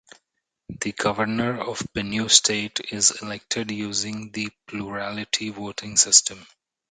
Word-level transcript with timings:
The 0.81 0.93
Governor 0.93 1.59
of 1.61 1.77
Benue 1.95 2.27
State 2.31 2.91
is 2.91 3.21
elected 3.21 3.69
using 3.69 4.31
the 4.31 4.49
plurality 4.65 5.49
voting 5.51 5.95
system. 5.95 6.47